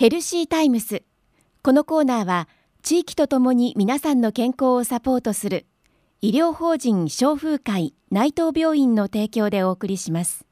[0.00, 1.02] ヘルシータイムス。
[1.62, 2.48] このコーナーは
[2.80, 5.66] 地域とともに皆さんの健康をサポートする
[6.22, 10.46] 医療法人消風会内藤病院の提供でお送りします。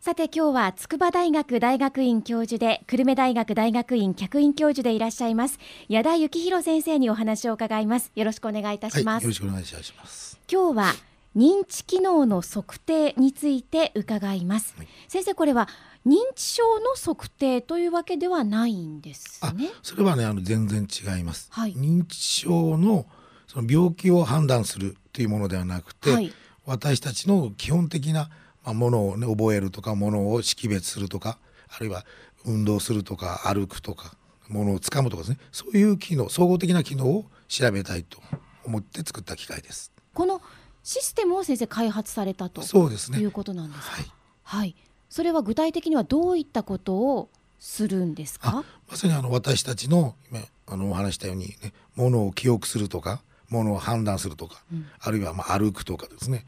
[0.00, 5.58] さて今日は筑波大学大学院教授で久留米大学大学院客員教授でいらっしゃいます
[5.88, 8.12] 矢田幸弘先生にお話を伺います。
[8.14, 10.38] よろしくお願いいたします、はい、よろしくお願いします。
[10.46, 10.92] 今日は
[11.34, 15.68] 認知機能の測定について伺います、はい、先生これは
[16.06, 19.70] 認知症の測定というわけではないんですね。
[19.82, 21.48] それはねあの全然違います。
[21.50, 23.06] はい、認知症の
[23.46, 26.32] その病気を判断するというものではなくて、はい、
[26.66, 28.28] 私たちの基本的な
[28.64, 31.38] ものをね覚えるとかものを識別するとか
[31.68, 32.04] あるいは
[32.44, 34.14] 運動するとか歩くとか
[34.48, 38.20] ものを掴むとかですねそういう機能総合的な機能を調べたいと
[38.64, 39.92] 思って作った機械です。
[40.12, 40.42] この
[40.82, 43.96] システムを先生開発されたとそうですねいうことなんですか？
[43.96, 44.76] はい、はい
[45.14, 47.28] それは具体的にはどういったことを
[47.60, 48.64] するんですか？
[48.90, 56.44] まさにあの私たちの今あのお話したように、ね、ものを記憶するとかものを判断するとか、うん、あるいはまあ歩くとかですね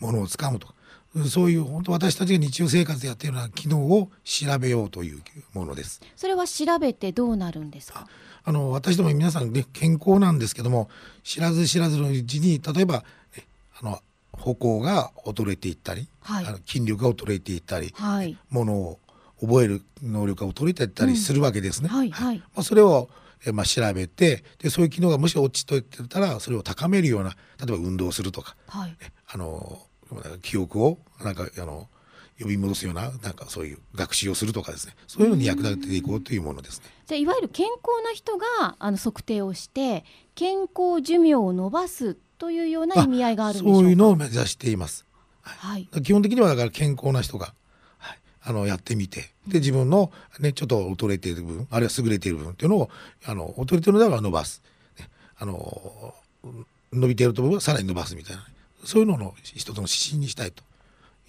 [0.00, 0.72] ものをつかむとか
[1.28, 5.20] そういう本当私たちが日常生活でやっているような機能を調べようという
[5.52, 6.00] ものです。
[6.16, 8.06] それは調べてどうなるんですか？
[8.44, 10.88] あの私ども皆さんね健康なんですけども
[11.22, 13.04] 知らず知らずのうちに例えば、
[13.78, 14.00] あの
[14.36, 18.98] 歩行が衰えていったり、はい、あの筋力が衰えていったり、はい、ものを
[19.40, 21.88] 覚える能力が衰えていったりするわけですね。
[21.90, 21.98] うん。
[21.98, 22.38] はいはい。
[22.38, 23.08] まあ、それを
[23.44, 28.96] えまあ、調べてでそういう機能がもし落ちといてたらそれを高めるような例えば運動するとか、はい、
[29.28, 29.78] あの
[30.42, 31.88] 記憶をなんかあの
[32.38, 34.94] 呼び戻すようななんかそういう学習をするとかですね。
[35.06, 36.86] そういうのに役立てていこうというものですね。
[37.06, 45.04] じゃいわゆる健康な人があの測定をして健康寿命を伸ばすというような意味合いがあるんでそういうのを目指しています。
[45.42, 47.54] はい、基本的にはだから健康な人が、
[47.98, 49.30] はい、あのやってみて。
[49.46, 52.90] で自分の、ね、ちょっと衰えている部分あるいは優れている部分っていうのを
[53.24, 54.60] あの劣れているのであれば伸ばす、
[54.98, 56.14] ね、あの
[56.92, 58.44] 伸びている部分はさらに伸ばすみたいな。
[58.84, 60.62] そういうのの一つの指針にしたいと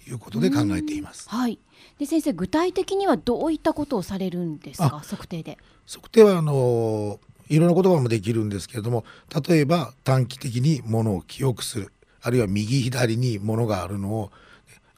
[0.08, 1.28] いうことで考えています。
[1.28, 1.58] はい。
[1.98, 5.00] で先生具体的にはどういったことをされるんですか？
[5.04, 5.58] 測定で。
[5.86, 7.18] 測定はあの
[7.48, 9.04] いろんな言葉もできるんですけれども
[9.48, 11.92] 例えば短期的にものを記憶する。
[12.20, 14.30] あるいは右左にものがあるのを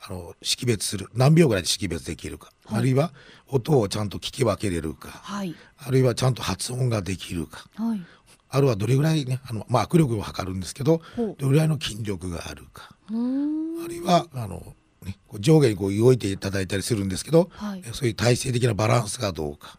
[0.03, 1.09] あの識別する。
[1.15, 3.13] 何秒ぐらいで識別できるか、はい、あるいは
[3.49, 8.01] 音をちゃんと聞き分けれるか、はい、あるいはちゃんと発音ができるか、はい、
[8.49, 12.95] あるいはどれぐらいねあの、まあ、握力を測るんですけどどれぐらいの筋力があるか。
[13.11, 13.13] あ
[13.89, 14.75] るいはあの、
[15.05, 17.51] ね、上下にこう動いていただいたりするんですけど、
[17.93, 19.79] そういう体制的なバランスがどうか。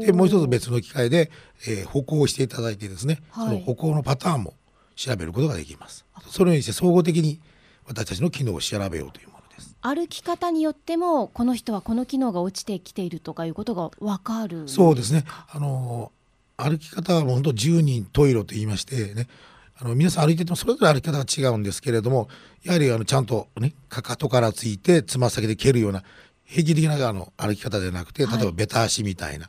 [0.00, 1.30] でもう一つ別の機会で、
[1.66, 4.54] えー、歩行をしていただいてですね、はい、その歩行のパターンも
[4.96, 6.04] 調べることができます。
[6.28, 7.40] そのようにして総合的に
[7.86, 9.76] 私たちの機能を調べようというものです。
[9.80, 15.24] 歩き方によってもこの人はこの機能が落ちてきているとかいうことがわかるそうですね。
[15.50, 16.12] あの
[16.56, 19.28] 歩き方は本当十人十色と言いましてね。
[19.76, 22.28] あの皆さん歩いててもそれぞれ歩き方が違うんですけれども
[22.62, 26.04] やはりあのちゃんとねかかとからついてつま先で蹴るような
[26.44, 29.48] 平均的なあの歩き方ではなくて例えばベタ足みたいな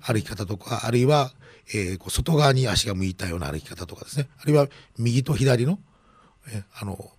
[0.00, 1.32] 歩き方とか、はい、あるいは、
[1.74, 4.28] えー、こう外側に足が向いたような歩き方とかですね。
[4.40, 4.68] あるいは
[4.98, 5.78] 右と左の,、
[6.52, 7.10] えー、あの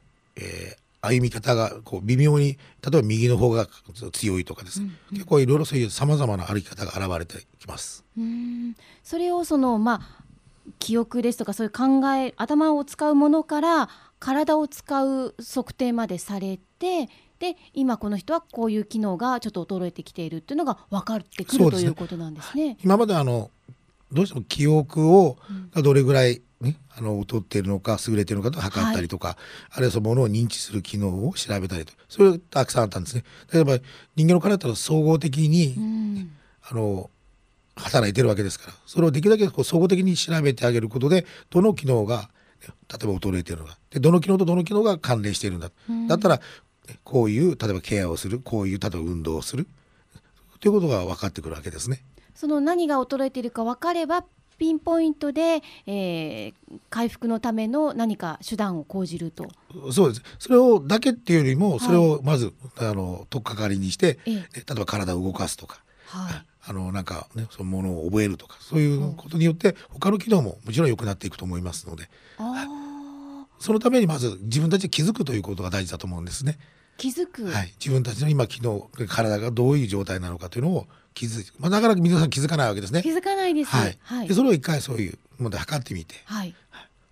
[0.42, 3.68] えー、歩み方がこう微妙に例えば右の方が
[4.14, 8.06] 強いとかですね、うんうん、結構いろいろそういうさまざまな歩き方が現れてきます。
[8.18, 8.76] うん。
[9.04, 10.24] それをそのまあ
[10.80, 13.90] 記憶ですとかそういう考え頭を使うものから
[14.20, 22.78] 体を使う測定までされてで今この人はこういう機能がちょっと衰えてきているっていうのが分かってくる、ね、ということなんですね。
[22.84, 23.50] 今まであの
[24.12, 25.38] どうしても記憶を、
[25.72, 29.38] がどれぐらい、ね、あの劣っているのか優れているのかと測ったりとか、はい、
[29.74, 33.24] あるいはそのものを認知する機能を調べたりとそれがたくさんあったんですね。
[33.54, 33.78] 例えば
[34.16, 36.32] 人間の体だと総合的に、うん、
[36.70, 37.10] あの
[37.76, 42.30] 働いてるわけですからそれをできるだけこう総合的に調べてあげることでどの機能が
[42.62, 42.74] 例
[43.04, 43.78] えば衰えているのか。
[43.92, 46.42] でどの機能とどの機能が関連しているんだ、うん、だったら
[47.04, 49.68] こういう例えばケアをするこういう例えば運動をする。
[50.60, 52.04] ということが分かってくるわけですね。
[52.36, 54.24] その何が衰えているか分かれば
[54.58, 56.54] ピンポイントで、えー、
[56.90, 59.48] 回復のための何か手段を講じると。
[59.92, 60.24] そうです。
[60.38, 68.58] それをだけっていうよりもそれをまず、はい、あの取っかかりにして、ええ、例えば体を動かすとか、はい、あのなんかねそのものを覚えるとか。
[68.60, 72.10] そういうことによって他の機能ももちろん良くなっていくと思いますので、
[73.60, 76.60] そのためにまず自分たちで気づくということが大事だと思うんですね。
[77.00, 80.86] 気づく、はい、自分たちの今機能体がどういう状態なのかというのを
[81.16, 83.02] 気づいて、まあ、なかなか皆さん気づかないわけですね。
[83.02, 83.72] 気づかないです。
[83.72, 83.98] はい。
[84.04, 86.54] はい、でそれを一回そういうもので測ってみて、はい、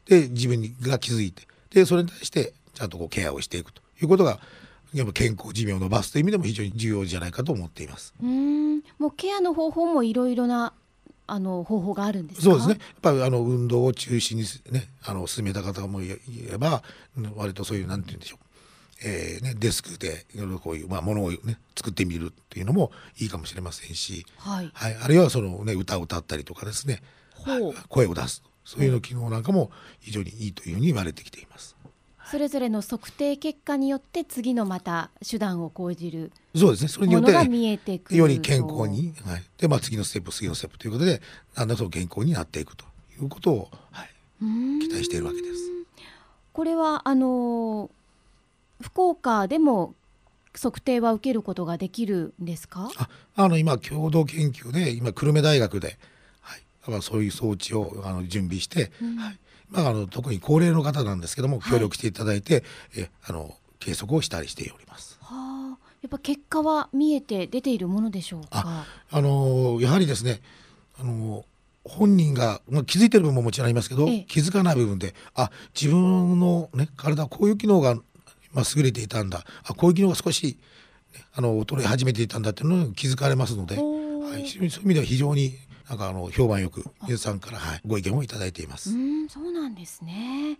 [0.05, 4.39] で自分が気づいてでそれに対してちゃんとこうケアをしていくということが
[4.93, 8.13] やっぱ健康寿命を伸ばすという意味でも非常に重要じゃないかと思っています。
[8.21, 10.73] うんもうケアの方法もいろいろな
[11.29, 12.43] あの方法があるんですか？
[12.43, 12.75] そうですね。
[12.79, 16.07] やっぱりあの運動を中心にね、あの進めた方もい
[16.49, 16.83] れば、
[17.17, 18.46] うん割とそういうなんて言うんでしょう。
[19.03, 24.71] えーね、デスクでいろいろこういう、まあ、ものを、ね、作ってみるっていうのもいいかもしれませんし、はい。
[24.73, 27.01] はい、あるいはその、ね、歌を歌ったりとかですね、
[27.33, 27.67] ほう。
[27.67, 27.75] はい。
[27.89, 28.43] 声を出す。
[28.65, 31.75] そういうの機能なんかも非常にいいというふうに言われてきています。
[32.29, 36.87] それぞれの測定結果によって次のまた手段を講じるそうですね。
[36.89, 41.21] それによってものが見えてくるより健康に、はい、で、まあ、次のステップ、次のステップということで、
[41.55, 42.83] だんだんそう健康になっていくと
[43.17, 44.09] いうことを、はい、
[44.41, 44.79] うん。
[44.81, 45.67] 期待しているわけです。
[46.51, 47.91] これはあの
[48.81, 49.95] 福岡でも
[50.53, 52.89] 測定は受けることができるんですか？
[52.97, 55.97] ああの今共同研究で今久留米大学で、
[56.41, 59.39] はい、だからそういう装置をあの準備して、はい。
[59.69, 61.71] まあ、あの特に高齢の方なんですけどもはい。
[61.71, 62.63] 協力していただいて、
[62.95, 65.17] えあの計測をしたりしております。
[65.21, 65.77] はあ。
[66.01, 68.85] やっぱ結果は見えて出ているものでしょうか？
[69.11, 70.41] あのやはりですね
[70.99, 71.43] あの
[71.83, 74.25] 本人が、まあ、気づいてる部分ももちろんありますけど、ええ。
[74.27, 77.97] 気づかない部分であ自分の、ね、体はこういう機能が、
[78.53, 80.57] まあ、優れていたんだあこういう機能が少し、ね
[81.33, 83.81] あの衰え始めていたんだっていうのに気づかれますので、は
[84.37, 85.53] い、そういう意味では非常に
[85.89, 88.91] なんかあの評判よく皆さんから、はい、ご意見をいただいています。
[88.91, 90.57] うんそうなんですね。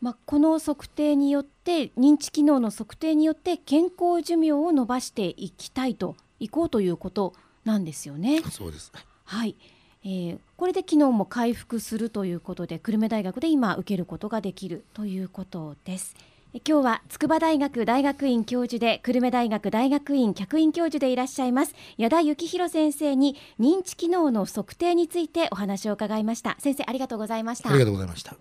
[0.00, 7.32] まあ、この測定によって認知機能の測定によって健康寿命を伸ばしていきたいといこうということ
[7.64, 8.42] なんですよね。
[8.42, 8.92] そうです
[9.24, 9.56] はい、
[10.04, 16.14] えーこれで機能も回復するということで久留米大学で今受けることができるということです。
[16.56, 26.56] え今日は筑波大学大学院教授で久留米大学大学院客員教授でいらっしゃいます矢田幸弘先生に認知機能の測定についてお話を伺いました。
[26.58, 27.68] 先生ありがとうございました。
[27.68, 28.36] ありがとうございました。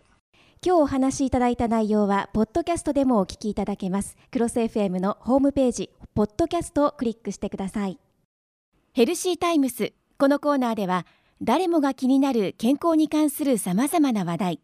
[0.66, 4.16] 今日お話しいただいた内容はポッドキャストでもお聞きいただけます。
[4.32, 8.00] クロス FM のホームページポッドキャストをクリックしてください。
[8.94, 11.06] ヘルシータイムスこのコーナーでは
[11.42, 14.60] 誰もが気になる健康に関するさまざまな話題。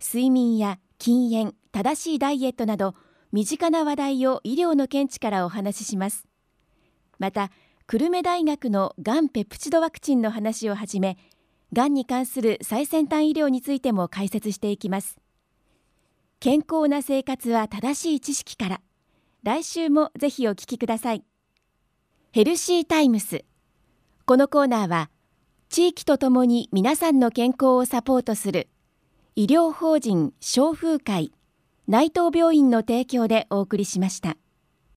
[0.00, 2.94] 睡眠や禁煙正しいダイエットなど
[3.32, 6.26] 身近な話題を医療の見地からお話しします。
[7.18, 7.50] また
[7.86, 11.18] 久留米大学のがんペプチドワクチンの話をはじめ
[11.72, 15.18] がんに関する最先端医療についても解説していきます。
[16.40, 18.80] 健康な生活は正しい知識から
[19.42, 21.24] 来週もぜひお聞きください。
[22.32, 23.44] ヘルシータイムス。
[24.24, 25.10] このコーナーは
[25.68, 28.68] 地域とともに皆さんの健康をサポートする
[29.36, 31.32] 医療法人消風会
[31.90, 34.36] 内藤病院の提供でお送りしました。